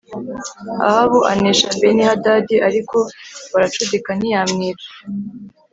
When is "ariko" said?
2.67-2.97